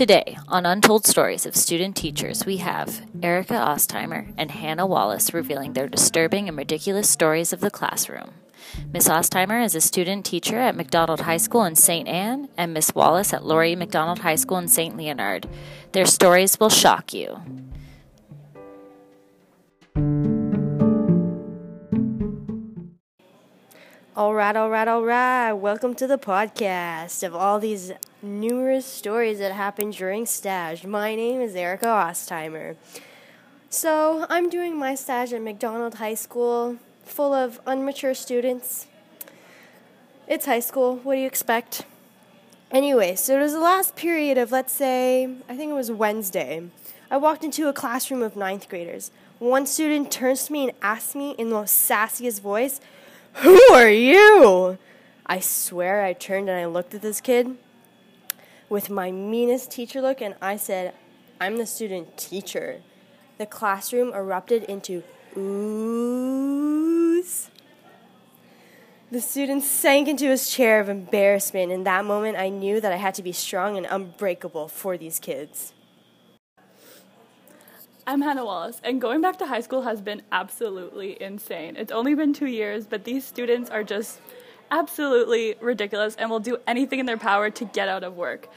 [0.00, 5.74] Today, on Untold Stories of Student Teachers, we have Erica Ostheimer and Hannah Wallace revealing
[5.74, 8.30] their disturbing and ridiculous stories of the classroom.
[8.94, 12.08] Miss Ostheimer is a student teacher at Macdonald High School in St.
[12.08, 14.96] Anne, and Miss Wallace at Laurier Macdonald High School in St.
[14.96, 15.46] Leonard.
[15.92, 17.38] Their stories will shock you.
[24.16, 25.52] All right, all right, all right.
[25.52, 27.92] Welcome to the podcast of all these
[28.22, 30.84] numerous stories that happened during stage.
[30.84, 32.76] My name is Erica Ostheimer.
[33.70, 38.86] So, I'm doing my stage at Macdonald High School, full of unmature students.
[40.26, 40.96] It's high school.
[40.96, 41.84] What do you expect?
[42.70, 46.68] Anyway, so it was the last period of, let's say, I think it was Wednesday.
[47.10, 49.10] I walked into a classroom of ninth graders.
[49.38, 52.80] One student turns to me and asks me in the most sassiest voice,
[53.34, 54.78] Who are you?
[55.26, 57.56] I swear I turned and I looked at this kid
[58.70, 60.94] with my meanest teacher look and I said,
[61.40, 62.80] I'm the student teacher.
[63.36, 65.02] The classroom erupted into
[65.36, 66.20] oohs.
[69.10, 71.72] The student sank into his chair of embarrassment.
[71.72, 75.18] In that moment, I knew that I had to be strong and unbreakable for these
[75.18, 75.72] kids.
[78.06, 81.74] I'm Hannah Wallace, and going back to high school has been absolutely insane.
[81.76, 84.20] It's only been two years, but these students are just
[84.70, 88.48] absolutely ridiculous and will do anything in their power to get out of work.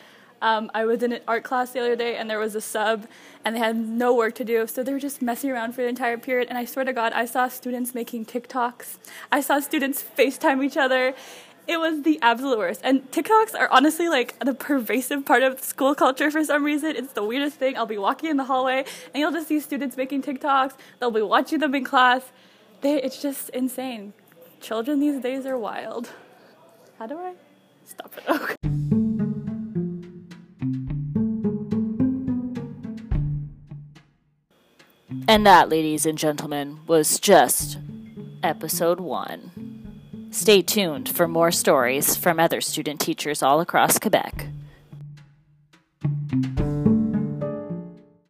[0.44, 3.08] Um, I was in an art class the other day and there was a sub
[3.45, 5.88] and they had no work to do, so they were just messing around for the
[5.88, 6.50] entire period.
[6.50, 8.97] And I swear to God, I saw students making TikToks.
[9.31, 11.14] I saw students FaceTime each other.
[11.66, 12.81] It was the absolute worst.
[12.83, 16.98] And TikToks are honestly like the pervasive part of school culture for some reason.
[16.98, 17.77] It's the weirdest thing.
[17.77, 18.83] I'll be walking in the hallway
[19.14, 20.73] and you'll just see students making TikToks.
[21.00, 22.33] They'll be watching them in class.
[22.81, 24.11] They, it's just insane.
[24.64, 26.14] Children these days are wild.
[26.97, 27.33] How do I
[27.86, 28.23] stop it?
[28.30, 28.56] Okay.
[35.27, 37.77] And that, ladies and gentlemen, was just
[38.42, 40.30] episode one.
[40.32, 44.48] Stay tuned for more stories from other student teachers all across Quebec.